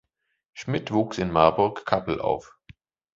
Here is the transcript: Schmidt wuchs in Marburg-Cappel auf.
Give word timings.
Schmidt 0.53 0.91
wuchs 0.91 1.19
in 1.19 1.29
Marburg-Cappel 1.31 2.19
auf. 2.21 2.57